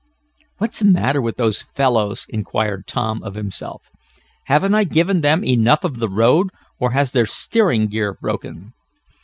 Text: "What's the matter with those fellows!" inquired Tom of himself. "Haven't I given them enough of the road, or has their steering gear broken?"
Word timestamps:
"What's 0.57 0.79
the 0.79 0.85
matter 0.85 1.21
with 1.21 1.37
those 1.37 1.61
fellows!" 1.61 2.25
inquired 2.27 2.87
Tom 2.87 3.21
of 3.21 3.35
himself. 3.35 3.83
"Haven't 4.47 4.73
I 4.73 4.83
given 4.83 5.21
them 5.21 5.43
enough 5.43 5.83
of 5.83 5.99
the 5.99 6.09
road, 6.09 6.47
or 6.79 6.93
has 6.93 7.11
their 7.11 7.27
steering 7.27 7.85
gear 7.85 8.15
broken?" 8.19 8.73